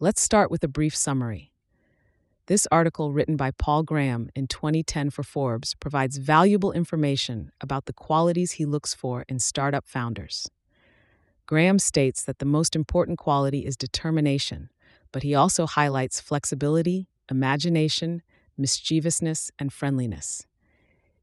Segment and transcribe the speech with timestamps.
[0.00, 1.50] Let's start with a brief summary.
[2.46, 7.92] This article, written by Paul Graham in 2010 for Forbes, provides valuable information about the
[7.92, 10.48] qualities he looks for in startup founders.
[11.46, 14.70] Graham states that the most important quality is determination,
[15.10, 18.22] but he also highlights flexibility, imagination,
[18.56, 20.46] mischievousness, and friendliness.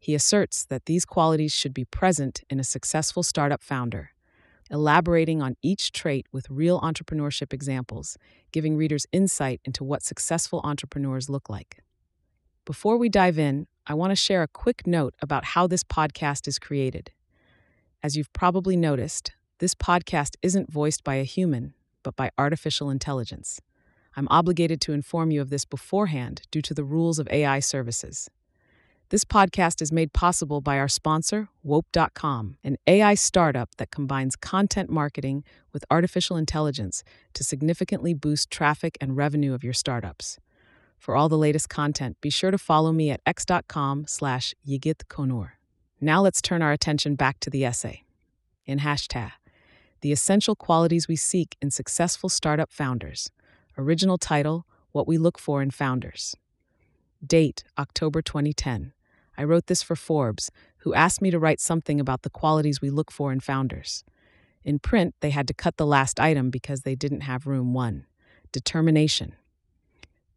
[0.00, 4.13] He asserts that these qualities should be present in a successful startup founder,
[4.74, 8.18] elaborating on each trait with real entrepreneurship examples,
[8.50, 11.78] giving readers insight into what successful entrepreneurs look like.
[12.64, 16.48] Before we dive in, I want to share a quick note about how this podcast
[16.48, 17.12] is created.
[18.02, 23.60] As you've probably noticed, this podcast isn't voiced by a human, but by artificial intelligence.
[24.16, 28.28] I'm obligated to inform you of this beforehand due to the rules of AI services.
[29.14, 34.90] This podcast is made possible by our sponsor, Wope.com, an AI startup that combines content
[34.90, 37.04] marketing with artificial intelligence
[37.34, 40.40] to significantly boost traffic and revenue of your startups.
[40.98, 45.50] For all the latest content, be sure to follow me at x.com slash yigitkonur.
[46.00, 48.02] Now let's turn our attention back to the essay.
[48.66, 49.30] In hashtag,
[50.00, 53.30] the essential qualities we seek in successful startup founders.
[53.78, 56.34] Original title, What We Look For in Founders.
[57.24, 58.92] Date October 2010.
[59.36, 62.90] I wrote this for Forbes, who asked me to write something about the qualities we
[62.90, 64.04] look for in founders.
[64.62, 68.06] In print, they had to cut the last item because they didn't have room one
[68.52, 69.34] determination.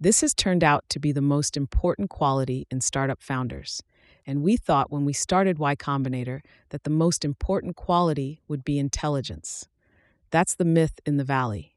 [0.00, 3.82] This has turned out to be the most important quality in startup founders.
[4.26, 8.78] And we thought when we started Y Combinator that the most important quality would be
[8.78, 9.68] intelligence.
[10.30, 11.76] That's the myth in the Valley.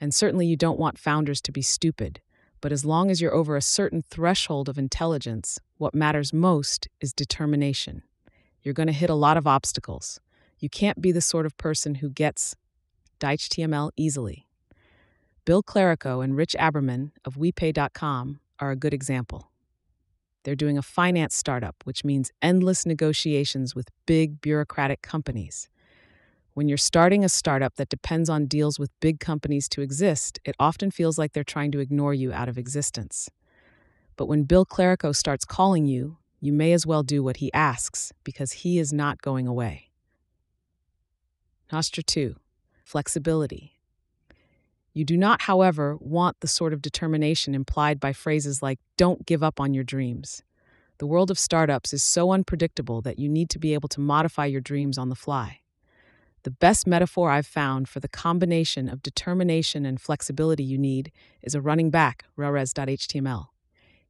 [0.00, 2.20] And certainly you don't want founders to be stupid.
[2.66, 7.12] But as long as you're over a certain threshold of intelligence, what matters most is
[7.12, 8.02] determination.
[8.60, 10.18] You're going to hit a lot of obstacles.
[10.58, 12.56] You can't be the sort of person who gets
[13.20, 14.48] HTML easily.
[15.44, 19.52] Bill Clerico and Rich Aberman of WePay.com are a good example.
[20.42, 25.68] They're doing a finance startup, which means endless negotiations with big bureaucratic companies.
[26.56, 30.56] When you're starting a startup that depends on deals with big companies to exist, it
[30.58, 33.28] often feels like they're trying to ignore you out of existence.
[34.16, 38.10] But when Bill Clerico starts calling you, you may as well do what he asks
[38.24, 39.90] because he is not going away.
[41.70, 42.36] Nostra 2
[42.86, 43.78] Flexibility.
[44.94, 49.42] You do not, however, want the sort of determination implied by phrases like, don't give
[49.42, 50.42] up on your dreams.
[51.00, 54.46] The world of startups is so unpredictable that you need to be able to modify
[54.46, 55.60] your dreams on the fly.
[56.46, 61.10] The best metaphor I've found for the combination of determination and flexibility you need
[61.42, 63.48] is a running back, railres.html.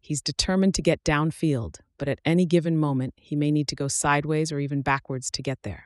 [0.03, 3.89] He's determined to get downfield, but at any given moment, he may need to go
[3.89, 5.85] sideways or even backwards to get there.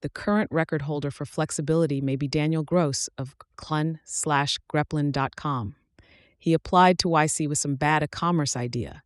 [0.00, 5.74] The current record holder for flexibility may be Daniel Gross of clun greplin.com.
[6.38, 9.02] He applied to YC with some bad e-commerce idea.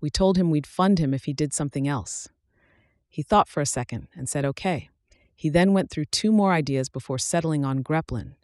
[0.00, 2.28] We told him we'd fund him if he did something else.
[3.16, 4.90] He thought for a second and said okay.
[5.34, 8.34] He then went through two more ideas before settling on Greplin.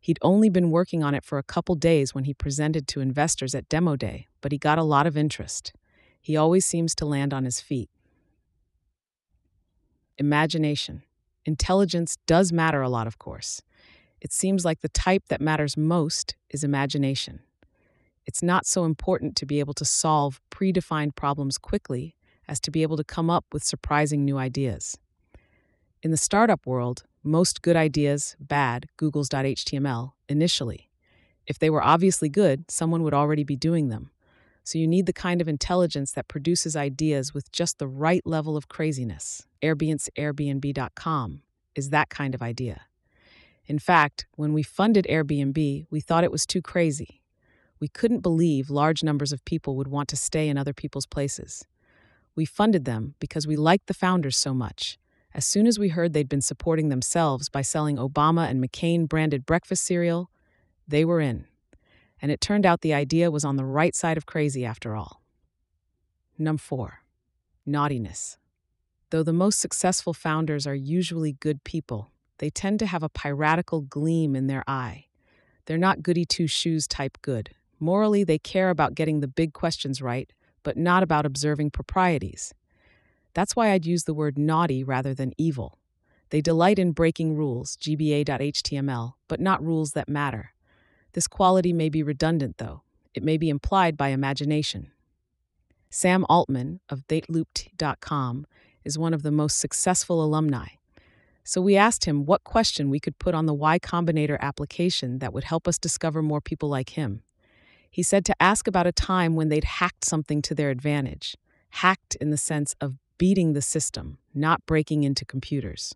[0.00, 3.52] He'd only been working on it for a couple days when he presented to investors
[3.52, 5.72] at Demo Day, but he got a lot of interest.
[6.20, 7.90] He always seems to land on his feet.
[10.18, 11.02] Imagination.
[11.44, 13.60] Intelligence does matter a lot, of course.
[14.20, 17.40] It seems like the type that matters most is imagination.
[18.24, 22.14] It's not so important to be able to solve predefined problems quickly
[22.52, 24.98] as to be able to come up with surprising new ideas.
[26.02, 30.90] In the startup world, most good ideas bad googles.html initially.
[31.46, 34.10] If they were obviously good, someone would already be doing them.
[34.64, 38.54] So you need the kind of intelligence that produces ideas with just the right level
[38.54, 39.46] of craziness.
[39.62, 41.40] Airbnb, Airbnb.com
[41.74, 42.82] is that kind of idea.
[43.64, 47.22] In fact, when we funded Airbnb, we thought it was too crazy.
[47.80, 51.64] We couldn't believe large numbers of people would want to stay in other people's places.
[52.34, 54.98] We funded them because we liked the founders so much.
[55.34, 59.46] As soon as we heard they'd been supporting themselves by selling Obama and McCain branded
[59.46, 60.30] breakfast cereal,
[60.86, 61.46] they were in.
[62.20, 65.22] And it turned out the idea was on the right side of crazy after all.
[66.38, 67.02] Number four,
[67.66, 68.38] naughtiness.
[69.10, 73.82] Though the most successful founders are usually good people, they tend to have a piratical
[73.82, 75.06] gleam in their eye.
[75.66, 77.50] They're not goody two shoes type good.
[77.78, 82.52] Morally, they care about getting the big questions right, but not about observing proprieties.
[83.34, 85.78] That's why I'd use the word naughty rather than evil.
[86.30, 90.54] They delight in breaking rules, GBA.html, but not rules that matter.
[91.12, 92.82] This quality may be redundant, though.
[93.14, 94.92] It may be implied by imagination.
[95.90, 98.46] Sam Altman of DateLoop.com
[98.82, 100.68] is one of the most successful alumni.
[101.44, 105.34] So we asked him what question we could put on the Y Combinator application that
[105.34, 107.22] would help us discover more people like him.
[107.92, 111.36] He said to ask about a time when they'd hacked something to their advantage,
[111.70, 115.94] hacked in the sense of beating the system, not breaking into computers.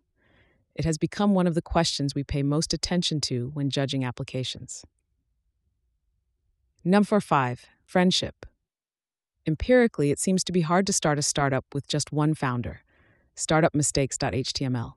[0.75, 4.85] It has become one of the questions we pay most attention to when judging applications.
[6.85, 8.45] Number five, friendship.
[9.47, 12.81] Empirically, it seems to be hard to start a startup with just one founder.
[13.35, 14.93] Startupmistakes.html.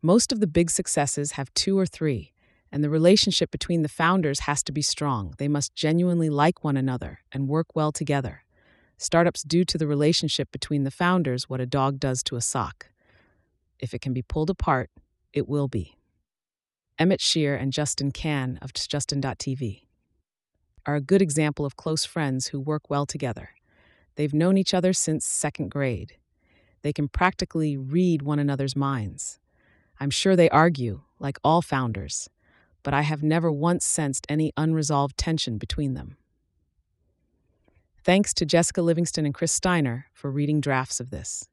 [0.00, 2.32] Most of the big successes have two or three,
[2.72, 5.34] and the relationship between the founders has to be strong.
[5.38, 8.44] They must genuinely like one another and work well together.
[8.96, 12.86] Startups do to the relationship between the founders what a dog does to a sock.
[13.78, 14.90] If it can be pulled apart,
[15.32, 15.96] it will be.
[16.98, 19.84] Emmett Shear and Justin Kan of Justin.tv
[20.86, 23.50] are a good example of close friends who work well together.
[24.16, 26.16] They've known each other since second grade.
[26.82, 29.38] They can practically read one another's minds.
[29.98, 32.28] I'm sure they argue, like all founders,
[32.82, 36.16] but I have never once sensed any unresolved tension between them.
[38.02, 41.49] Thanks to Jessica Livingston and Chris Steiner for reading drafts of this.